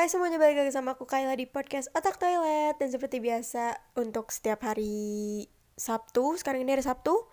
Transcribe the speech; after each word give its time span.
Hai 0.00 0.08
semuanya, 0.08 0.40
balik 0.40 0.64
lagi 0.64 0.72
sama 0.72 0.96
aku 0.96 1.04
Kayla 1.04 1.36
di 1.36 1.44
podcast 1.44 1.92
Otak 1.92 2.16
Toilet. 2.16 2.80
Dan 2.80 2.88
seperti 2.88 3.20
biasa, 3.20 3.76
untuk 4.00 4.32
setiap 4.32 4.64
hari 4.64 5.44
Sabtu, 5.76 6.40
sekarang 6.40 6.64
ini 6.64 6.72
hari 6.72 6.80
Sabtu 6.80 7.28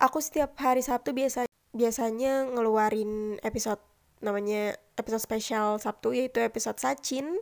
Aku 0.00 0.16
setiap 0.24 0.56
hari 0.64 0.80
Sabtu 0.80 1.12
biasa 1.12 1.44
biasanya 1.76 2.48
ngeluarin 2.56 3.36
episode 3.44 3.84
namanya 4.24 4.80
episode 4.96 5.28
spesial 5.28 5.76
Sabtu 5.76 6.16
yaitu 6.16 6.40
episode 6.40 6.80
Sacin 6.80 7.36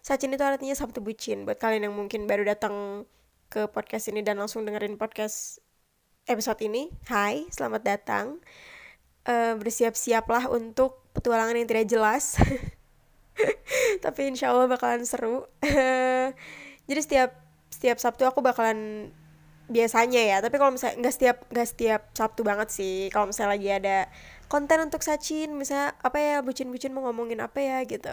Sacin 0.00 0.32
itu 0.32 0.40
artinya 0.40 0.72
Sabtu 0.72 1.04
Bucin 1.04 1.44
Buat 1.44 1.60
kalian 1.60 1.92
yang 1.92 1.92
mungkin 1.92 2.24
baru 2.24 2.48
datang 2.48 3.04
ke 3.52 3.68
podcast 3.68 4.08
ini 4.08 4.24
dan 4.24 4.40
langsung 4.40 4.64
dengerin 4.64 4.96
podcast 4.96 5.60
episode 6.24 6.64
ini. 6.64 6.88
Hai, 7.12 7.44
selamat 7.52 7.84
datang. 7.84 8.40
Uh, 9.28 9.52
Bersiap-siaplah 9.60 10.48
untuk 10.48 11.12
petualangan 11.12 11.60
yang 11.60 11.68
tidak 11.68 11.92
jelas 11.92 12.40
tapi 14.04 14.28
insya 14.28 14.52
Allah 14.52 14.68
bakalan 14.68 15.02
seru. 15.08 15.48
Jadi 16.88 17.00
setiap 17.00 17.30
setiap 17.72 17.96
Sabtu 17.98 18.28
aku 18.28 18.44
bakalan 18.44 19.10
biasanya 19.72 20.22
ya. 20.22 20.36
Tapi 20.44 20.56
kalau 20.60 20.74
misalnya 20.76 21.00
nggak 21.00 21.14
setiap 21.14 21.36
nggak 21.48 21.68
setiap 21.68 22.02
Sabtu 22.12 22.40
banget 22.44 22.68
sih. 22.70 23.08
Kalau 23.10 23.30
misalnya 23.30 23.50
lagi 23.56 23.68
ada 23.72 23.96
konten 24.52 24.78
untuk 24.84 25.00
Sacin 25.00 25.56
misalnya 25.56 25.96
apa 26.04 26.18
ya 26.20 26.36
bucin-bucin 26.44 26.92
mau 26.92 27.08
ngomongin 27.08 27.40
apa 27.40 27.58
ya 27.58 27.78
gitu. 27.88 28.12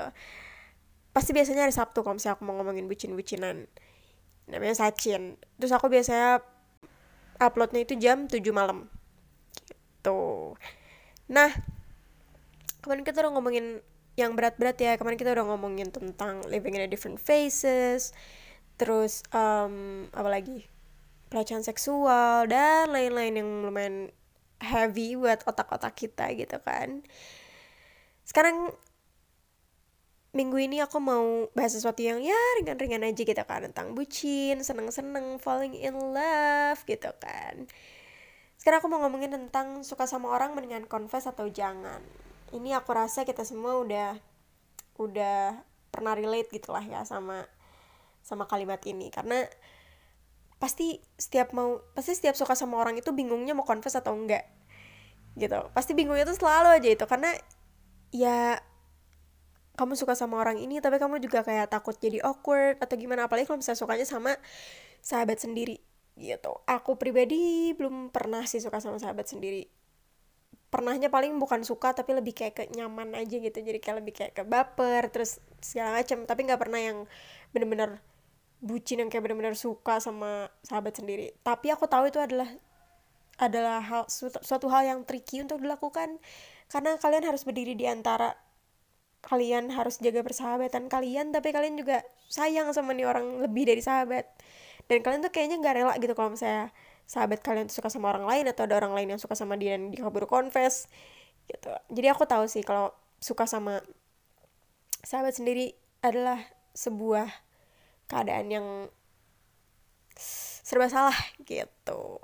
Pasti 1.11 1.35
biasanya 1.35 1.67
hari 1.67 1.75
Sabtu 1.75 1.99
kalau 2.05 2.15
misalnya 2.15 2.39
aku 2.39 2.43
mau 2.47 2.55
ngomongin 2.61 2.87
bucin-bucinan. 2.87 3.67
Namanya 4.47 4.75
Sacin 4.77 5.35
terus 5.59 5.75
aku 5.75 5.91
biasanya 5.91 6.39
uploadnya 7.39 7.83
itu 7.83 7.99
jam 7.99 8.25
7 8.31 8.39
malam. 8.55 8.87
Gitu. 9.67 10.55
Nah 11.27 11.51
kemarin 12.79 13.03
kita 13.03 13.19
udah 13.19 13.31
ngomongin 13.35 13.83
yang 14.19 14.35
berat-berat 14.35 14.77
ya. 14.77 14.91
Kemarin 14.99 15.15
kita 15.15 15.31
udah 15.31 15.45
ngomongin 15.47 15.89
tentang 15.89 16.43
living 16.51 16.75
in 16.75 16.83
a 16.83 16.89
different 16.91 17.17
phases 17.17 18.11
terus 18.75 19.23
um, 19.31 20.07
apa 20.11 20.29
lagi? 20.29 20.67
Pelecehan 21.31 21.63
seksual 21.63 22.49
dan 22.51 22.91
lain-lain 22.91 23.39
yang 23.39 23.49
lumayan 23.63 23.95
heavy 24.59 25.15
buat 25.15 25.43
otak-otak 25.47 25.95
kita 25.95 26.31
gitu 26.35 26.59
kan. 26.59 27.03
Sekarang 28.27 28.75
minggu 30.29 30.57
ini 30.61 30.77
aku 30.77 31.01
mau 31.01 31.49
bahas 31.57 31.73
sesuatu 31.73 32.05
yang 32.05 32.21
ya 32.21 32.37
ringan-ringan 32.61 33.01
aja 33.01 33.21
gitu 33.25 33.43
kan 33.45 33.65
tentang 33.65 33.97
bucin, 33.97 34.61
seneng-seneng, 34.61 35.41
falling 35.41 35.73
in 35.73 35.95
love 35.95 36.81
gitu 36.85 37.09
kan. 37.17 37.65
Sekarang 38.59 38.83
aku 38.83 38.89
mau 38.91 38.99
ngomongin 39.07 39.31
tentang 39.31 39.81
suka 39.87 40.05
sama 40.05 40.29
orang 40.29 40.53
mendingan 40.53 40.85
confess 40.85 41.25
atau 41.25 41.47
jangan 41.47 42.03
ini 42.55 42.73
aku 42.73 42.91
rasa 42.93 43.25
kita 43.25 43.45
semua 43.45 43.77
udah 43.81 44.17
udah 44.99 45.63
pernah 45.89 46.13
relate 46.13 46.51
gitulah 46.53 46.83
ya 46.83 47.01
sama 47.07 47.45
sama 48.21 48.45
kalimat 48.45 48.81
ini. 48.85 49.09
Karena 49.09 49.45
pasti 50.59 50.99
setiap 51.15 51.55
mau 51.55 51.79
pasti 51.95 52.13
setiap 52.13 52.35
suka 52.35 52.53
sama 52.53 52.77
orang 52.77 52.99
itu 52.99 53.15
bingungnya 53.15 53.55
mau 53.55 53.63
confess 53.65 53.97
atau 53.97 54.13
enggak 54.13 54.45
gitu. 55.39 55.71
Pasti 55.71 55.95
bingungnya 55.95 56.27
tuh 56.27 56.37
selalu 56.37 56.79
aja 56.81 56.89
itu. 56.89 57.05
Karena 57.07 57.31
ya 58.11 58.59
kamu 59.79 59.95
suka 59.95 60.11
sama 60.11 60.35
orang 60.43 60.59
ini 60.59 60.83
tapi 60.83 60.99
kamu 60.99 61.23
juga 61.23 61.39
kayak 61.39 61.71
takut 61.71 61.95
jadi 61.95 62.19
awkward 62.25 62.77
atau 62.83 62.95
gimana. 62.99 63.25
Apalagi 63.25 63.47
kalau 63.47 63.63
misalnya 63.63 63.79
sukanya 63.79 64.07
sama 64.07 64.35
sahabat 64.99 65.39
sendiri 65.39 65.79
gitu. 66.19 66.51
Aku 66.67 66.99
pribadi 66.99 67.71
belum 67.79 68.11
pernah 68.11 68.43
sih 68.43 68.59
suka 68.59 68.83
sama 68.83 68.99
sahabat 68.99 69.31
sendiri 69.31 69.78
pernahnya 70.69 71.09
paling 71.09 71.33
bukan 71.41 71.65
suka 71.65 71.97
tapi 71.97 72.13
lebih 72.13 72.37
kayak 72.37 72.53
ke 72.55 72.63
nyaman 72.77 73.17
aja 73.17 73.35
gitu. 73.41 73.57
Jadi 73.57 73.77
kayak 73.81 73.97
lebih 74.05 74.13
kayak 74.13 74.33
ke 74.37 74.43
baper 74.45 75.09
terus 75.09 75.41
segala 75.59 75.99
macam 76.01 76.23
tapi 76.29 76.45
nggak 76.45 76.61
pernah 76.61 76.79
yang 76.79 76.97
bener-bener 77.51 77.99
bucin 78.61 79.01
yang 79.01 79.09
kayak 79.09 79.25
bener-bener 79.25 79.57
suka 79.57 79.97
sama 79.97 80.47
sahabat 80.61 80.95
sendiri. 81.01 81.33
Tapi 81.41 81.73
aku 81.73 81.89
tahu 81.89 82.13
itu 82.13 82.21
adalah 82.21 82.47
adalah 83.39 83.79
hal 83.79 84.03
suatu, 84.11 84.67
hal 84.67 84.83
yang 84.85 84.99
tricky 85.07 85.41
untuk 85.41 85.63
dilakukan. 85.63 86.19
Karena 86.69 86.99
kalian 87.01 87.25
harus 87.25 87.41
berdiri 87.47 87.73
di 87.73 87.89
antara 87.89 88.35
kalian 89.19 89.67
harus 89.75 89.99
jaga 89.99 90.23
persahabatan 90.23 90.87
kalian 90.87 91.35
tapi 91.35 91.51
kalian 91.51 91.75
juga 91.75 92.07
sayang 92.31 92.71
sama 92.71 92.95
nih 92.95 93.09
orang 93.09 93.41
lebih 93.41 93.65
dari 93.65 93.81
sahabat. 93.81 94.27
Dan 94.85 95.01
kalian 95.01 95.21
tuh 95.25 95.33
kayaknya 95.33 95.57
nggak 95.61 95.75
rela 95.81 95.93
gitu 95.97 96.13
kalau 96.13 96.35
misalnya 96.35 96.69
sahabat 97.09 97.41
kalian 97.41 97.65
tuh 97.65 97.81
suka 97.81 97.89
sama 97.89 98.13
orang 98.13 98.29
lain 98.29 98.45
atau 98.53 98.69
ada 98.69 98.77
orang 98.77 98.93
lain 98.93 99.17
yang 99.17 99.21
suka 99.21 99.33
sama 99.33 99.57
dia 99.57 99.73
dan 99.73 99.89
dia 99.89 100.05
kabur 100.05 100.29
confess 100.29 100.85
gitu. 101.49 101.73
Jadi 101.89 102.07
aku 102.13 102.29
tahu 102.29 102.45
sih 102.45 102.61
kalau 102.61 102.93
suka 103.17 103.49
sama 103.49 103.81
sahabat 105.01 105.33
sendiri 105.33 105.73
adalah 106.05 106.37
sebuah 106.77 107.25
keadaan 108.05 108.53
yang 108.53 108.67
serba 110.61 110.85
salah 110.85 111.17
gitu. 111.49 112.21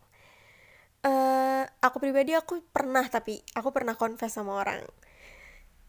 Uh, 1.02 1.66
aku 1.82 1.98
pribadi 1.98 2.38
aku 2.38 2.62
pernah 2.70 3.06
tapi 3.10 3.42
aku 3.58 3.74
pernah 3.74 3.98
confess 3.98 4.38
sama 4.38 4.62
orang. 4.62 4.86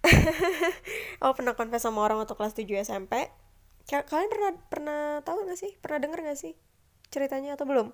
Aku 1.18 1.34
pernah 1.34 1.58
confess 1.58 1.82
sama 1.82 1.98
orang 1.98 2.22
waktu 2.22 2.38
kelas 2.38 2.54
7 2.54 2.86
SMP 2.86 3.26
kalian 3.90 4.30
pernah 4.30 4.52
pernah 4.70 5.00
tahu 5.26 5.50
gak 5.50 5.58
sih? 5.58 5.74
Pernah 5.82 5.98
denger 5.98 6.22
gak 6.22 6.38
sih 6.38 6.54
ceritanya 7.10 7.58
atau 7.58 7.66
belum 7.66 7.90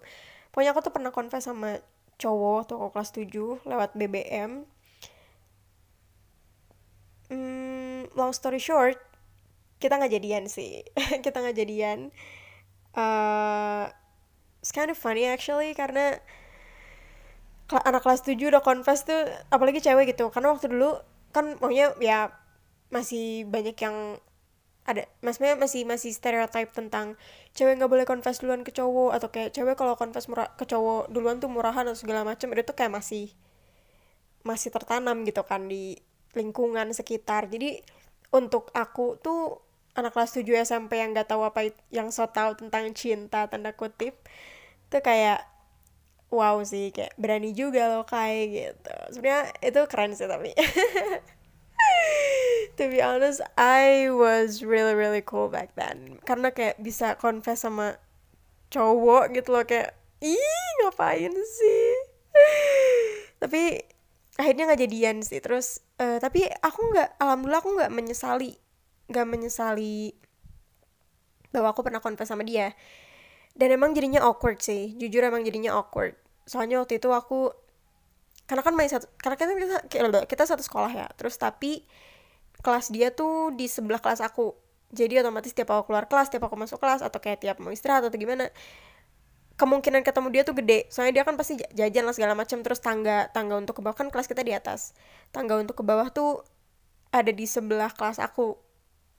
pokoknya 0.53 0.77
aku 0.77 0.81
tuh 0.85 0.93
pernah 0.93 1.11
confess 1.11 1.49
sama 1.49 1.81
cowok 2.21 2.71
tuh 2.71 2.77
aku 2.79 2.89
kelas 2.95 3.11
7 3.11 3.67
lewat 3.67 3.91
BBM 3.97 4.69
hmm, 7.33 8.13
long 8.15 8.31
story 8.37 8.61
short 8.61 9.01
kita 9.83 9.99
nggak 9.99 10.15
jadian 10.15 10.47
sih. 10.47 10.87
Kita 11.27 11.43
nggak 11.43 11.59
jadian. 11.59 12.15
Uh, 12.95 13.91
it's 14.63 14.71
kind 14.71 14.95
of 14.95 14.95
funny 14.95 15.27
actually 15.27 15.75
karena 15.75 16.23
anak 17.73 18.05
kelas 18.07 18.23
7 18.23 18.39
udah 18.39 18.63
confess 18.63 19.03
tuh 19.03 19.27
apalagi 19.51 19.83
cewek 19.83 20.15
gitu. 20.15 20.31
Karena 20.31 20.55
waktu 20.55 20.71
dulu 20.71 21.03
kan 21.35 21.59
maunya 21.59 21.91
ya 21.99 22.31
masih 22.95 23.43
banyak 23.51 23.75
yang 23.83 24.23
ada 24.83 25.07
maksudnya 25.23 25.55
masih 25.55 25.87
masih 25.87 26.11
stereotype 26.11 26.75
tentang 26.75 27.15
cewek 27.55 27.79
nggak 27.79 27.91
boleh 27.91 28.07
confess 28.07 28.43
duluan 28.43 28.67
ke 28.67 28.75
cowok 28.75 29.15
atau 29.15 29.31
kayak 29.31 29.55
cewek 29.55 29.79
kalau 29.79 29.95
confess 29.95 30.27
murah 30.27 30.51
ke 30.59 30.67
cowok 30.67 31.07
duluan 31.15 31.39
tuh 31.39 31.47
murahan 31.47 31.87
atau 31.87 31.95
segala 31.95 32.27
macam 32.27 32.51
itu 32.51 32.67
tuh 32.67 32.75
kayak 32.75 32.91
masih 32.91 33.31
masih 34.43 34.75
tertanam 34.75 35.23
gitu 35.23 35.47
kan 35.47 35.71
di 35.71 35.99
lingkungan 36.35 36.91
sekitar. 36.91 37.47
Jadi 37.47 37.79
untuk 38.35 38.75
aku 38.75 39.21
tuh 39.23 39.63
anak 39.95 40.17
kelas 40.17 40.35
7 40.35 40.49
SMP 40.65 40.99
yang 40.99 41.13
nggak 41.13 41.29
tahu 41.31 41.45
apa 41.45 41.69
yang 41.93 42.09
so 42.11 42.27
tau 42.27 42.57
tentang 42.57 42.91
cinta 42.97 43.47
tanda 43.47 43.77
kutip 43.77 44.17
tuh 44.89 45.05
kayak 45.05 45.45
wow 46.33 46.57
sih 46.65 46.91
kayak 46.97 47.13
berani 47.21 47.53
juga 47.53 47.93
loh 47.93 48.05
kayak 48.09 48.45
gitu. 48.51 48.95
Sebenarnya 49.15 49.53
itu 49.63 49.81
keren 49.87 50.13
sih 50.17 50.27
tapi 50.27 50.51
to 52.77 52.89
be 52.89 53.01
honest 53.03 53.45
I 53.59 54.09
was 54.13 54.63
really 54.65 54.97
really 54.97 55.25
cool 55.25 55.49
back 55.49 55.75
then. 55.77 56.23
Karena 56.25 56.55
kayak 56.55 56.81
bisa 56.81 57.17
confess 57.21 57.65
sama 57.65 58.01
cowok 58.73 59.37
gitu 59.37 59.53
loh 59.53 59.65
kayak 59.69 59.93
ih 60.25 60.69
ngapain 60.85 61.33
sih? 61.33 61.87
Tapi 63.43 63.83
akhirnya 64.41 64.73
nggak 64.73 64.81
jadian 64.81 65.17
sih. 65.21 65.41
Terus 65.45 65.85
uh, 66.01 66.17
tapi 66.23 66.49
aku 66.49 66.81
nggak 66.95 67.21
alhamdulillah 67.21 67.61
aku 67.61 67.71
nggak 67.77 67.93
menyesali 67.93 68.57
nggak 69.13 69.27
menyesali 69.29 70.17
bahwa 71.53 71.69
aku 71.77 71.85
pernah 71.85 72.01
confess 72.01 72.33
sama 72.33 72.47
dia. 72.47 72.73
Dan 73.53 73.77
emang 73.77 73.93
jadinya 73.93 74.25
awkward 74.25 74.65
sih. 74.65 74.97
Jujur 74.97 75.21
emang 75.21 75.45
jadinya 75.45 75.77
awkward. 75.77 76.17
Soalnya 76.49 76.81
waktu 76.81 76.97
itu 76.97 77.13
aku 77.13 77.53
karena 78.49 78.65
kan 78.65 78.75
main 78.75 78.91
satu 78.91 79.07
karena 79.21 79.37
kita 79.39 79.53
kita, 79.87 80.07
kita 80.25 80.45
satu 80.49 80.65
sekolah 80.65 80.93
ya. 80.93 81.07
Terus 81.15 81.37
tapi 81.37 81.85
kelas 82.63 82.95
dia 82.95 83.11
tuh 83.11 83.51
di 83.53 83.67
sebelah 83.67 83.99
kelas 83.99 84.23
aku. 84.23 84.55
Jadi 84.93 85.19
otomatis 85.21 85.51
tiap 85.53 85.73
aku 85.75 85.93
keluar 85.93 86.07
kelas 86.07 86.31
tiap 86.31 86.47
aku 86.47 86.55
masuk 86.55 86.79
kelas 86.79 87.03
atau 87.03 87.19
kayak 87.19 87.43
tiap 87.43 87.57
mau 87.59 87.73
istirahat 87.75 88.07
atau 88.07 88.17
gimana 88.17 88.53
kemungkinan 89.57 90.03
ketemu 90.07 90.29
dia 90.33 90.43
tuh 90.47 90.57
gede. 90.57 90.87
Soalnya 90.89 91.21
dia 91.21 91.25
kan 91.27 91.35
pasti 91.37 91.59
jajan 91.75 92.05
lah 92.07 92.15
segala 92.15 92.33
macam 92.39 92.63
terus 92.65 92.81
tangga 92.81 93.29
tangga 93.35 93.59
untuk 93.59 93.79
ke 93.79 93.83
bawah 93.85 93.97
kan 93.97 94.09
kelas 94.09 94.31
kita 94.31 94.43
di 94.47 94.55
atas. 94.55 94.97
Tangga 95.35 95.59
untuk 95.59 95.81
ke 95.81 95.85
bawah 95.85 96.09
tuh 96.09 96.45
ada 97.13 97.29
di 97.29 97.45
sebelah 97.45 97.93
kelas 97.93 98.23
aku 98.23 98.57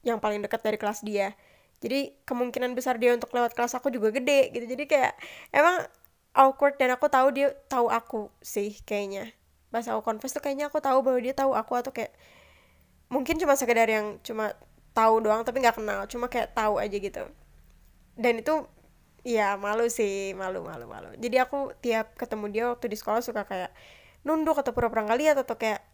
yang 0.03 0.17
paling 0.17 0.41
dekat 0.41 0.61
dari 0.63 0.77
kelas 0.79 1.03
dia. 1.05 1.37
Jadi 1.83 2.15
kemungkinan 2.23 2.73
besar 2.79 2.95
dia 2.95 3.11
untuk 3.11 3.35
lewat 3.35 3.53
kelas 3.57 3.75
aku 3.75 3.91
juga 3.91 4.13
gede 4.15 4.55
gitu. 4.55 4.65
Jadi 4.67 4.83
kayak 4.87 5.13
emang 5.51 5.83
awkward 6.33 6.79
dan 6.79 6.95
aku 6.95 7.07
tahu 7.07 7.27
dia 7.33 7.51
tahu 7.67 7.89
aku 7.89 8.29
sih 8.39 8.77
kayaknya. 8.87 9.35
Pas 9.73 9.85
aku 9.89 10.05
confess 10.05 10.33
tuh 10.37 10.41
kayaknya 10.43 10.69
aku 10.69 10.79
tahu 10.79 11.01
bahwa 11.01 11.19
dia 11.19 11.33
tahu 11.33 11.57
aku 11.57 11.73
atau 11.75 11.91
kayak 11.91 12.13
mungkin 13.13 13.37
cuma 13.37 13.53
sekedar 13.53 13.85
yang 13.85 14.17
cuma 14.25 14.57
tahu 14.97 15.21
doang 15.21 15.45
tapi 15.45 15.61
nggak 15.61 15.77
kenal 15.77 16.01
cuma 16.09 16.25
kayak 16.33 16.57
tahu 16.57 16.81
aja 16.81 16.97
gitu. 16.97 17.23
Dan 18.17 18.41
itu 18.41 18.65
ya 19.21 19.55
malu 19.55 19.85
sih 19.87 20.33
malu 20.33 20.65
malu 20.65 20.89
malu. 20.89 21.13
Jadi 21.21 21.37
aku 21.37 21.71
tiap 21.79 22.17
ketemu 22.17 22.45
dia 22.49 22.63
waktu 22.73 22.89
di 22.89 22.97
sekolah 22.97 23.21
suka 23.21 23.45
kayak 23.45 23.69
nunduk 24.25 24.57
atau 24.57 24.73
pura-pura 24.73 25.05
nggak 25.05 25.19
lihat 25.19 25.37
atau 25.45 25.55
kayak 25.55 25.85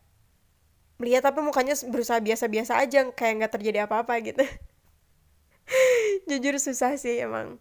melihat 0.99 1.31
tapi 1.31 1.39
mukanya 1.39 1.75
berusaha 1.87 2.19
biasa-biasa 2.19 2.75
aja 2.79 3.07
kayak 3.11 3.33
nggak 3.43 3.53
terjadi 3.59 3.79
apa-apa 3.87 4.19
gitu. 4.23 4.43
Jujur 6.29 6.55
susah 6.59 6.95
sih 6.99 7.23
emang 7.23 7.59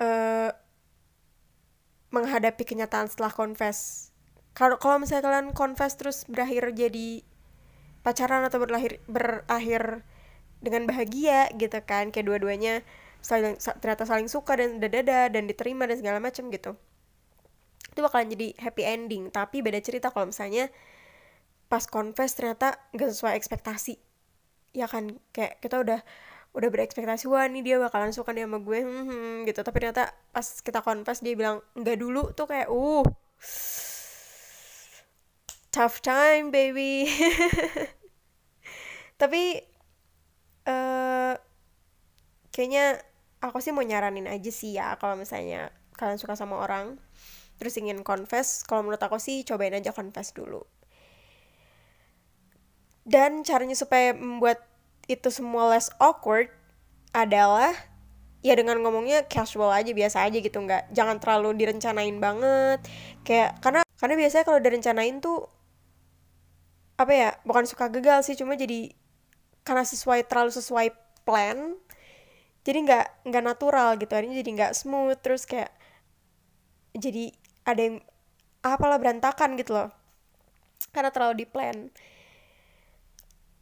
uh, 0.00 0.50
menghadapi 2.12 2.64
kenyataan 2.64 3.08
setelah 3.12 3.32
confess. 3.32 4.08
Kalau 4.52 4.76
kalau 4.76 5.00
misalnya 5.00 5.24
kalian 5.24 5.56
confess 5.56 5.96
terus 5.96 6.28
berakhir 6.28 6.76
jadi 6.76 7.24
pacaran 8.02 8.42
atau 8.46 8.58
berlahir 8.58 8.98
berakhir 9.06 10.02
dengan 10.62 10.86
bahagia 10.86 11.50
gitu 11.58 11.78
kan. 11.82 12.10
Kayak 12.14 12.26
dua-duanya 12.30 12.82
saling 13.22 13.58
ternyata 13.78 14.04
saling 14.06 14.26
suka 14.26 14.58
dan 14.58 14.82
dada 14.82 15.30
dan 15.30 15.46
diterima 15.46 15.86
dan 15.86 15.98
segala 15.98 16.18
macam 16.18 16.50
gitu. 16.50 16.74
Itu 17.94 18.00
bakalan 18.02 18.30
jadi 18.34 18.54
happy 18.58 18.82
ending. 18.82 19.22
Tapi 19.30 19.62
beda 19.62 19.78
cerita 19.82 20.10
kalau 20.10 20.30
misalnya 20.30 20.70
pas 21.70 21.88
confess 21.88 22.36
ternyata 22.36 22.76
gak 22.92 23.10
sesuai 23.10 23.38
ekspektasi. 23.38 23.96
Ya 24.76 24.90
kan? 24.90 25.18
Kayak 25.34 25.62
kita 25.62 25.80
udah 25.80 26.00
udah 26.52 26.68
berekspektasi 26.68 27.32
wah 27.32 27.48
nih 27.48 27.64
dia 27.64 27.76
bakalan 27.80 28.12
suka 28.12 28.36
nih 28.36 28.44
sama 28.44 28.60
gue. 28.60 28.78
Hmm, 28.84 29.04
hmm, 29.08 29.34
gitu. 29.48 29.60
Tapi 29.64 29.76
ternyata 29.78 30.12
pas 30.34 30.44
kita 30.44 30.84
confess 30.84 31.24
dia 31.24 31.34
bilang 31.38 31.64
nggak 31.78 31.96
dulu. 31.96 32.32
Tuh 32.36 32.46
kayak 32.48 32.68
uh 32.68 33.06
tough 35.72 36.04
time 36.04 36.52
baby. 36.52 37.08
Tapi 39.20 39.64
uh, 40.68 41.34
kayaknya 42.52 43.00
aku 43.40 43.58
sih 43.58 43.72
mau 43.72 43.82
nyaranin 43.82 44.28
aja 44.28 44.52
sih 44.52 44.76
ya 44.76 44.94
kalau 45.00 45.16
misalnya 45.16 45.72
kalian 45.96 46.20
suka 46.20 46.36
sama 46.36 46.60
orang 46.60 47.00
terus 47.56 47.78
ingin 47.78 48.02
confess 48.02 48.66
kalau 48.66 48.84
menurut 48.84 49.00
aku 49.00 49.16
sih 49.16 49.42
cobain 49.48 49.72
aja 49.72 49.90
confess 49.96 50.36
dulu. 50.36 50.60
Dan 53.02 53.42
caranya 53.42 53.74
supaya 53.74 54.14
membuat 54.14 54.62
itu 55.10 55.26
semua 55.34 55.74
less 55.74 55.90
awkward 55.98 56.52
adalah 57.10 57.74
ya 58.42 58.54
dengan 58.58 58.78
ngomongnya 58.82 59.26
casual 59.26 59.70
aja 59.70 59.90
biasa 59.94 60.26
aja 60.26 60.38
gitu 60.38 60.58
nggak 60.58 60.90
jangan 60.94 61.18
terlalu 61.18 61.54
direncanain 61.58 62.18
banget. 62.18 62.82
Kayak 63.26 63.58
karena 63.62 63.82
karena 63.98 64.14
biasanya 64.18 64.44
kalau 64.46 64.60
direncanain 64.62 65.16
tuh 65.22 65.46
apa 67.02 67.12
ya 67.12 67.30
bukan 67.42 67.66
suka 67.66 67.90
gagal 67.90 68.30
sih 68.30 68.38
cuma 68.38 68.54
jadi 68.54 68.94
karena 69.66 69.82
sesuai 69.82 70.26
terlalu 70.30 70.54
sesuai 70.54 70.88
plan 71.26 71.76
jadi 72.62 72.78
nggak 72.86 73.06
nggak 73.26 73.44
natural 73.44 73.98
gitu. 73.98 74.14
Ini 74.14 74.34
jadi 74.42 74.50
nggak 74.54 74.72
smooth 74.74 75.18
terus 75.18 75.44
kayak 75.46 75.70
jadi 76.94 77.34
ada 77.66 77.80
yang 77.82 77.96
apalah 78.62 78.98
berantakan 79.02 79.58
gitu 79.58 79.74
loh. 79.74 79.90
Karena 80.94 81.10
terlalu 81.10 81.42
di 81.42 81.46
plan. 81.46 81.90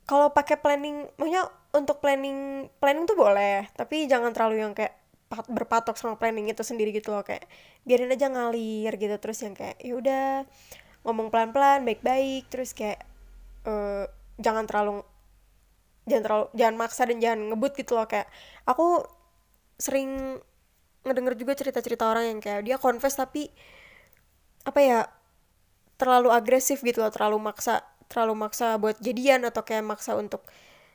Kalau 0.04 0.34
pakai 0.34 0.58
planning 0.60 1.08
maksudnya 1.16 1.48
untuk 1.70 2.02
planning 2.02 2.66
planning 2.82 3.06
tuh 3.06 3.14
boleh 3.14 3.70
tapi 3.78 4.10
jangan 4.10 4.34
terlalu 4.34 4.66
yang 4.66 4.75
kayak 4.75 4.98
berpatok 5.31 5.94
sama 5.94 6.19
planning 6.19 6.50
itu 6.50 6.60
sendiri 6.60 6.93
gitu 6.93 7.14
loh. 7.14 7.25
Kayak 7.25 7.48
biarin 7.88 8.12
aja 8.12 8.28
ngalir 8.28 8.93
gitu 9.00 9.16
terus 9.16 9.40
yang 9.40 9.56
kayak 9.56 9.81
ya 9.81 9.96
udah 9.96 10.25
ngomong 11.08 11.32
pelan-pelan 11.32 11.88
baik-baik 11.88 12.44
terus 12.52 12.76
kayak 12.76 13.00
uh, 13.66 14.04
jangan 14.40 14.64
terlalu 14.64 15.02
jangan 16.08 16.24
terlalu 16.24 16.46
jangan 16.56 16.76
maksa 16.76 17.02
dan 17.06 17.18
jangan 17.20 17.40
ngebut 17.52 17.72
gitu 17.76 17.92
loh 17.94 18.06
kayak 18.08 18.26
aku 18.64 19.04
sering 19.80 20.40
ngedenger 21.04 21.34
juga 21.36 21.52
cerita-cerita 21.56 22.04
orang 22.08 22.36
yang 22.36 22.38
kayak 22.44 22.60
dia 22.64 22.76
confess 22.76 23.16
tapi 23.16 23.48
apa 24.68 24.80
ya 24.80 25.00
terlalu 25.96 26.28
agresif 26.32 26.84
gitu 26.84 27.00
loh 27.00 27.12
terlalu 27.12 27.40
maksa 27.40 27.84
terlalu 28.10 28.34
maksa 28.42 28.74
buat 28.76 28.98
jadian 28.98 29.46
atau 29.46 29.62
kayak 29.62 29.86
maksa 29.86 30.18
untuk 30.18 30.42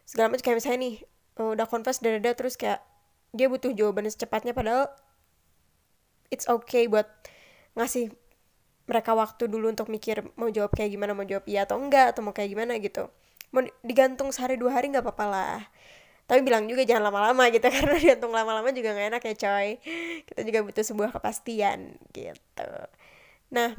segala 0.03 0.35
macam. 0.35 0.43
Kayak 0.43 0.57
misalnya 0.59 0.79
nih 0.83 0.95
uh, 1.39 1.55
udah 1.55 1.65
confess 1.71 2.03
dada 2.03 2.31
terus 2.35 2.59
kayak 2.59 2.83
dia 3.31 3.47
butuh 3.47 3.71
jawaban 3.71 4.07
secepatnya 4.11 4.51
padahal 4.51 4.91
it's 6.27 6.47
okay 6.51 6.91
buat 6.91 7.07
ngasih 7.79 8.11
mereka 8.85 9.17
waktu 9.17 9.49
dulu 9.49 9.73
untuk 9.73 9.89
mikir 9.89 10.21
mau 10.37 10.49
jawab 10.53 10.73
kayak 10.77 10.93
gimana 10.93 11.17
mau 11.17 11.25
jawab 11.25 11.45
iya 11.49 11.65
atau 11.65 11.81
enggak 11.81 12.13
atau 12.13 12.21
mau 12.21 12.33
kayak 12.33 12.53
gimana 12.53 12.77
gitu. 12.77 13.09
Mau 13.49 13.65
digantung 13.81 14.29
sehari 14.29 14.61
dua 14.61 14.77
hari 14.77 14.93
nggak 14.93 15.01
apa-apa 15.05 15.25
lah. 15.25 15.57
Tapi 16.25 16.41
bilang 16.41 16.65
juga 16.69 16.85
jangan 16.85 17.09
lama-lama 17.09 17.49
gitu 17.55 17.65
karena 17.65 17.97
digantung 17.97 18.33
lama-lama 18.33 18.69
juga 18.69 18.93
nggak 18.93 19.07
enak 19.17 19.23
ya 19.25 19.35
coy. 19.41 19.67
Kita 20.29 20.41
juga 20.45 20.59
butuh 20.61 20.85
sebuah 20.85 21.09
kepastian 21.17 21.97
gitu. 22.13 22.69
Nah 23.53 23.73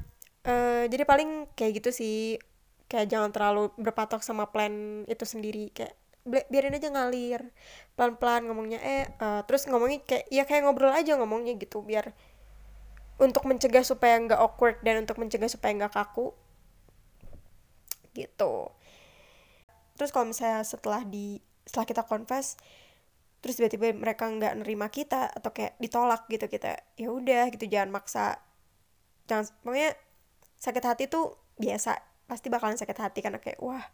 uh, 0.46 0.84
jadi 0.90 1.06
paling 1.06 1.54
kayak 1.54 1.82
gitu 1.82 1.90
sih. 1.94 2.42
Kayak 2.86 3.10
jangan 3.10 3.30
terlalu 3.34 3.74
berpatok 3.78 4.22
sama 4.26 4.50
plan 4.50 5.06
itu 5.06 5.22
sendiri. 5.22 5.70
Kayak 5.70 5.94
biarin 6.26 6.74
aja 6.74 6.90
ngalir. 6.90 7.54
Pelan-pelan 7.94 8.50
ngomongnya 8.50 8.82
eh 8.82 9.06
uh, 9.22 9.46
terus 9.46 9.70
ngomongnya 9.70 10.02
kayak 10.02 10.26
ya 10.34 10.42
kayak 10.42 10.66
ngobrol 10.66 10.90
aja 10.90 11.14
ngomongnya 11.14 11.54
gitu 11.54 11.86
biar 11.86 12.10
untuk 13.16 13.48
mencegah 13.48 13.84
supaya 13.84 14.20
nggak 14.20 14.40
awkward 14.40 14.76
dan 14.84 15.04
untuk 15.04 15.16
mencegah 15.16 15.48
supaya 15.48 15.72
nggak 15.72 15.92
kaku. 15.92 16.36
Gitu. 18.12 18.54
Terus 19.96 20.10
kalau 20.12 20.28
misalnya 20.28 20.60
setelah 20.64 21.02
di 21.04 21.40
setelah 21.66 21.86
kita 21.88 22.02
confess 22.06 22.60
terus 23.44 23.58
tiba-tiba 23.62 23.94
mereka 23.94 24.26
nggak 24.26 24.64
nerima 24.64 24.90
kita 24.90 25.30
atau 25.30 25.54
kayak 25.54 25.78
ditolak 25.78 26.26
gitu 26.26 26.50
kita 26.50 26.82
ya 26.98 27.08
udah 27.12 27.48
gitu 27.52 27.64
jangan 27.68 27.90
maksa. 27.94 28.40
Jangan 29.28 29.52
pokoknya 29.64 29.90
sakit 30.60 30.84
hati 30.84 31.04
tuh 31.08 31.36
biasa 31.56 31.96
pasti 32.26 32.50
bakalan 32.50 32.76
sakit 32.76 32.98
hati 32.98 33.20
karena 33.22 33.38
kayak 33.38 33.62
wah 33.62 33.86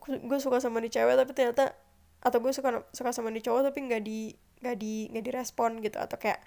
gue 0.00 0.38
suka 0.40 0.58
sama 0.64 0.80
nih 0.80 0.90
cewek 0.90 1.14
tapi 1.18 1.32
ternyata 1.36 1.76
atau 2.20 2.38
gue 2.40 2.52
suka 2.52 2.84
suka 2.92 3.10
sama 3.12 3.28
nih 3.32 3.44
cowok 3.44 3.72
tapi 3.72 3.78
nggak 3.84 4.02
di 4.04 4.32
nggak 4.60 4.76
di 4.76 5.08
nggak 5.12 5.24
direspon 5.24 5.80
gitu 5.80 5.96
atau 5.96 6.16
kayak 6.20 6.40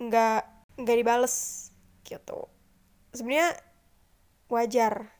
nggak 0.00 0.42
nggak 0.78 0.96
dibales 0.98 1.68
gitu. 2.06 2.50
Sebenarnya 3.14 3.54
wajar 4.50 5.14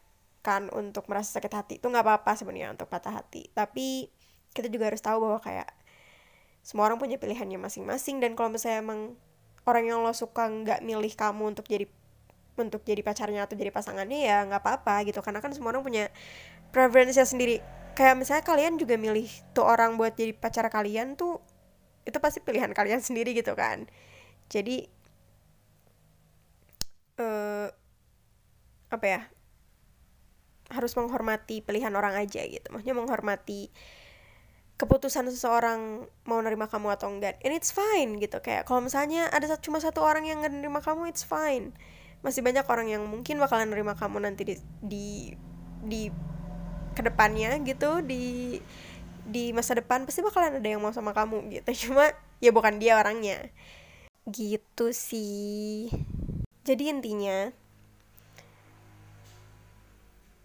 kan 0.45 0.69
untuk 0.77 1.09
merasa 1.09 1.41
sakit 1.41 1.53
hati. 1.57 1.75
Itu 1.81 1.89
nggak 1.89 2.05
apa-apa 2.05 2.37
sebenarnya 2.37 2.77
untuk 2.77 2.91
patah 2.93 3.17
hati. 3.17 3.49
Tapi 3.57 4.13
kita 4.53 4.69
juga 4.69 4.93
harus 4.93 5.01
tahu 5.01 5.25
bahwa 5.25 5.41
kayak 5.41 5.73
semua 6.61 6.89
orang 6.89 7.01
punya 7.01 7.17
pilihannya 7.17 7.57
masing-masing. 7.57 8.21
Dan 8.21 8.37
kalau 8.37 8.53
misalnya 8.53 8.85
emang 8.85 9.01
orang 9.65 9.89
yang 9.89 10.05
lo 10.05 10.13
suka 10.13 10.45
nggak 10.47 10.85
milih 10.85 11.13
kamu 11.17 11.57
untuk 11.57 11.65
jadi 11.65 11.89
untuk 12.55 12.87
jadi 12.87 13.03
pacarnya 13.03 13.51
atau 13.51 13.59
jadi 13.59 13.75
pasangannya 13.75 14.21
ya 14.29 14.45
nggak 14.45 14.61
apa-apa 14.61 15.09
gitu. 15.09 15.25
Karena 15.25 15.41
kan 15.41 15.57
semua 15.57 15.73
orang 15.73 15.83
punya 15.83 16.13
preferensinya 16.71 17.25
sendiri. 17.25 17.65
Kayak 17.97 18.21
misalnya 18.21 18.45
kalian 18.45 18.75
juga 18.77 19.01
milih 19.01 19.31
tuh 19.57 19.65
orang 19.65 19.97
buat 19.97 20.13
jadi 20.13 20.37
pacar 20.37 20.69
kalian 20.69 21.17
tuh 21.17 21.41
itu 22.05 22.21
pasti 22.21 22.45
pilihan 22.45 22.69
kalian 22.77 23.01
sendiri 23.09 23.33
gitu 23.33 23.57
kan. 23.57 23.89
Jadi 24.53 24.93
uh, 27.19 27.69
apa 28.91 29.07
ya 29.07 29.21
harus 30.73 30.97
menghormati 30.97 31.61
pilihan 31.61 31.93
orang 31.93 32.17
aja 32.17 32.41
gitu. 32.47 32.67
Maksudnya 32.73 32.97
menghormati 32.97 33.69
keputusan 34.75 35.31
seseorang 35.31 36.11
mau 36.27 36.41
nerima 36.43 36.67
kamu 36.67 36.99
atau 36.99 37.13
enggak. 37.13 37.39
And 37.45 37.55
it's 37.55 37.71
fine 37.71 38.19
gitu. 38.19 38.41
Kayak 38.41 38.67
kalau 38.67 38.83
misalnya 38.83 39.29
ada 39.31 39.47
cuma 39.61 39.79
satu 39.79 40.03
orang 40.03 40.27
yang 40.27 40.41
nggak 40.43 40.55
nerima 40.55 40.81
kamu 40.81 41.11
it's 41.11 41.23
fine. 41.23 41.77
Masih 42.25 42.41
banyak 42.41 42.65
orang 42.67 42.89
yang 42.89 43.03
mungkin 43.05 43.37
bakalan 43.39 43.71
nerima 43.71 43.95
kamu 43.95 44.25
nanti 44.25 44.43
di 44.43 44.55
di 44.81 45.07
di 45.85 46.03
ke 46.95 47.03
depannya 47.03 47.59
gitu 47.67 48.01
di 48.01 48.57
di 49.25 49.51
masa 49.57 49.75
depan 49.75 50.07
pasti 50.07 50.23
bakalan 50.23 50.63
ada 50.63 50.69
yang 50.69 50.81
mau 50.81 50.91
sama 50.91 51.13
kamu 51.13 51.53
gitu. 51.61 51.71
Cuma 51.91 52.11
ya 52.41 52.51
bukan 52.51 52.81
dia 52.81 52.99
orangnya. 52.99 53.53
Gitu 54.25 54.97
sih 54.97 55.93
jadi 56.65 56.97
intinya 56.97 57.53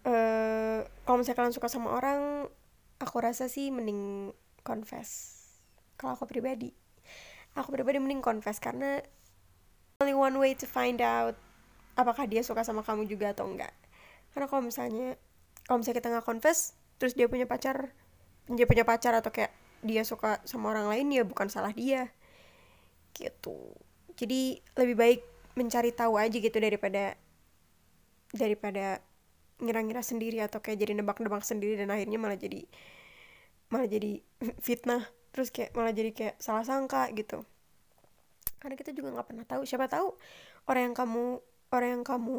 uh, 0.04 0.84
kalau 1.08 1.16
misalnya 1.18 1.38
kalian 1.40 1.56
suka 1.56 1.72
sama 1.72 1.96
orang 1.96 2.46
aku 3.00 3.16
rasa 3.18 3.48
sih 3.48 3.72
mending 3.72 4.30
confess. 4.60 5.40
Kalau 5.96 6.14
aku 6.14 6.28
pribadi 6.28 6.70
aku 7.58 7.74
pribadi 7.74 7.98
mending 7.98 8.22
confess 8.22 8.62
karena 8.62 9.02
only 9.98 10.14
one 10.14 10.36
way 10.38 10.52
to 10.54 10.68
find 10.68 11.02
out 11.02 11.34
apakah 11.98 12.24
dia 12.28 12.44
suka 12.46 12.62
sama 12.62 12.84
kamu 12.86 13.08
juga 13.08 13.34
atau 13.34 13.48
enggak. 13.48 13.72
Karena 14.30 14.46
kalau 14.46 14.62
misalnya 14.62 15.18
kalau 15.66 15.82
misalnya 15.82 15.98
kita 16.04 16.08
nggak 16.12 16.26
confess 16.28 16.76
terus 17.00 17.16
dia 17.16 17.26
punya 17.26 17.48
pacar 17.48 17.90
dia 18.50 18.66
punya 18.68 18.84
pacar 18.84 19.16
atau 19.16 19.32
kayak 19.32 19.50
dia 19.80 20.04
suka 20.04 20.44
sama 20.44 20.76
orang 20.76 20.92
lain 20.92 21.06
ya 21.10 21.22
bukan 21.24 21.48
salah 21.48 21.72
dia. 21.72 22.12
Gitu. 23.16 23.74
Jadi 24.14 24.60
lebih 24.76 24.96
baik 25.00 25.20
mencari 25.58 25.90
tahu 25.90 26.18
aja 26.18 26.36
gitu 26.36 26.58
daripada 26.58 27.18
daripada 28.30 29.02
ngira-ngira 29.60 30.00
sendiri 30.00 30.40
atau 30.40 30.62
kayak 30.62 30.80
jadi 30.80 30.92
nebak-nebak 30.96 31.44
sendiri 31.44 31.76
dan 31.76 31.92
akhirnya 31.92 32.16
malah 32.16 32.38
jadi 32.38 32.64
malah 33.70 33.86
jadi 33.86 34.22
fitnah. 34.66 35.04
Terus 35.30 35.54
kayak 35.54 35.78
malah 35.78 35.94
jadi 35.94 36.10
kayak 36.10 36.36
salah 36.42 36.66
sangka 36.66 37.06
gitu. 37.14 37.46
Karena 38.58 38.74
kita 38.74 38.90
juga 38.90 39.14
nggak 39.14 39.28
pernah 39.30 39.46
tahu. 39.46 39.62
Siapa 39.62 39.86
tahu 39.86 40.16
orang 40.66 40.90
yang 40.90 40.96
kamu 40.96 41.24
orang 41.70 41.88
yang 42.00 42.04
kamu 42.04 42.38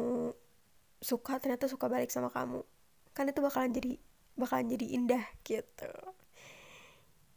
suka 1.02 1.40
ternyata 1.40 1.66
suka 1.66 1.88
balik 1.88 2.12
sama 2.12 2.28
kamu. 2.28 2.60
Kan 3.16 3.32
itu 3.32 3.40
bakalan 3.40 3.72
jadi 3.72 3.96
bakalan 4.36 4.66
jadi 4.76 4.86
indah 4.92 5.24
gitu. 5.46 5.92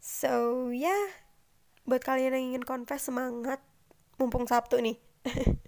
So 0.03 0.67
ya. 0.75 0.91
Yeah, 0.91 1.05
buat 1.85 2.01
kalian 2.01 2.33
yang 2.33 2.45
ingin 2.53 2.63
confess 2.65 3.07
semangat. 3.07 3.61
Mumpung 4.15 4.47
Sabtu 4.47 4.79
nih 4.79 4.95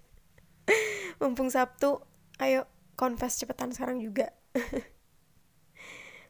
mumpung 1.18 1.50
Sabtu 1.50 2.02
ayo 2.38 2.66
confess 2.98 3.38
cepetan 3.38 3.70
sekarang 3.70 4.02
juga. 4.02 4.34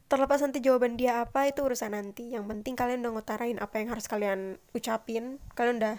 Terlepas 0.09 0.41
nanti 0.41 0.65
jawaban 0.65 0.97
dia 0.97 1.21
apa 1.25 1.49
itu 1.49 1.65
urusan 1.65 1.93
nanti. 1.93 2.33
Yang 2.33 2.49
penting 2.49 2.75
kalian 2.77 3.05
udah 3.05 3.13
ngutarain 3.21 3.59
apa 3.61 3.81
yang 3.81 3.93
harus 3.93 4.09
kalian 4.09 4.57
ucapin. 4.73 5.37
Kalian 5.53 5.81
udah 5.81 5.97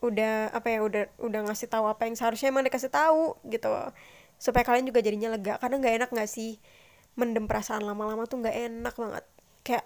udah 0.00 0.56
apa 0.56 0.68
ya 0.72 0.80
udah 0.80 1.04
udah 1.20 1.40
ngasih 1.48 1.68
tahu 1.68 1.84
apa 1.84 2.08
yang 2.08 2.16
seharusnya 2.16 2.48
emang 2.48 2.64
dikasih 2.64 2.88
tahu 2.88 3.36
gitu. 3.48 3.68
Supaya 4.40 4.64
kalian 4.64 4.88
juga 4.88 5.04
jadinya 5.04 5.36
lega. 5.36 5.60
Karena 5.60 5.76
nggak 5.80 5.94
enak 6.00 6.10
nggak 6.16 6.30
sih 6.32 6.56
mendem 7.20 7.44
perasaan 7.44 7.84
lama-lama 7.84 8.24
tuh 8.24 8.40
nggak 8.40 8.56
enak 8.56 8.94
banget. 8.96 9.24
Kayak 9.64 9.84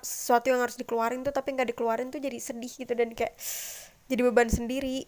sesuatu 0.00 0.48
yang 0.48 0.60
harus 0.64 0.76
dikeluarin 0.80 1.20
tuh 1.24 1.32
tapi 1.36 1.52
nggak 1.56 1.76
dikeluarin 1.76 2.08
tuh 2.08 2.20
jadi 2.20 2.40
sedih 2.40 2.72
gitu. 2.72 2.92
Dan 2.96 3.12
kayak 3.12 3.36
jadi 4.08 4.20
beban 4.24 4.48
sendiri. 4.48 5.04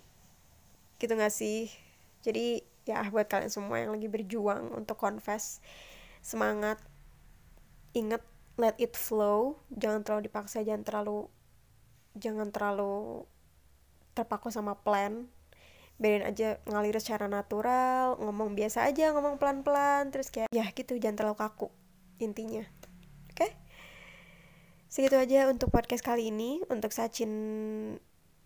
Gitu 1.00 1.12
nggak 1.16 1.32
sih 1.32 1.72
jadi 2.22 2.62
ya 2.82 3.06
buat 3.10 3.30
kalian 3.30 3.50
semua 3.50 3.78
yang 3.78 3.94
lagi 3.94 4.10
berjuang 4.10 4.74
untuk 4.74 4.98
confess 4.98 5.62
semangat 6.22 6.78
inget 7.94 8.22
let 8.56 8.76
it 8.78 8.94
flow. 8.94 9.60
Jangan 9.72 10.04
terlalu 10.04 10.28
dipaksa 10.28 10.62
jangan 10.64 10.84
terlalu 10.84 11.28
jangan 12.16 12.48
terlalu 12.52 13.26
terpaku 14.12 14.52
sama 14.52 14.76
plan. 14.80 15.28
Biarin 16.00 16.26
aja 16.26 16.58
ngalir 16.66 16.98
secara 16.98 17.30
natural 17.30 18.18
ngomong 18.18 18.58
biasa 18.58 18.88
aja 18.88 19.12
ngomong 19.14 19.38
pelan-pelan 19.38 20.10
terus 20.10 20.32
kayak 20.32 20.50
ya 20.50 20.66
gitu 20.72 20.98
jangan 20.98 21.16
terlalu 21.20 21.36
kaku 21.38 21.68
intinya. 22.18 22.64
Oke? 23.32 23.36
Okay? 23.36 23.50
segitu 24.92 25.16
aja 25.16 25.48
untuk 25.48 25.72
podcast 25.72 26.04
kali 26.04 26.28
ini. 26.28 26.60
Untuk 26.68 26.92
Sacin 26.92 27.32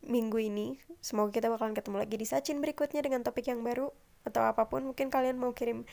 minggu 0.07 0.39
ini 0.39 0.79
semoga 1.03 1.35
kita 1.35 1.51
bakalan 1.51 1.75
ketemu 1.75 1.97
lagi 2.03 2.17
di 2.17 2.27
Sacin 2.27 2.63
berikutnya 2.63 3.03
dengan 3.03 3.27
topik 3.27 3.51
yang 3.51 3.61
baru 3.61 3.91
atau 4.27 4.43
apa 4.43 4.67
pun 4.67 4.87
mungkin 4.87 5.11
kalian 5.11 5.39
mau 5.39 5.55
kirim 5.55 5.87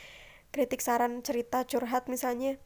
kritik 0.53 0.81
saran 0.81 1.25
cerita 1.25 1.65
curhat 1.65 2.05
misalnya 2.09 2.61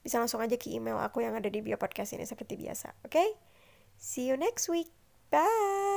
bisa 0.00 0.16
langsung 0.16 0.40
aja 0.40 0.56
ke 0.56 0.72
email 0.72 0.96
aku 0.96 1.20
yang 1.20 1.36
ada 1.36 1.48
di 1.52 1.60
bio 1.60 1.76
podcast 1.76 2.16
ini 2.16 2.24
seperti 2.24 2.56
biasa. 2.56 2.96
Oke? 3.04 3.12
Okay? 3.20 3.28
See 4.00 4.28
you 4.28 4.36
next 4.40 4.68
week. 4.72 4.88
Bye. 5.28 5.89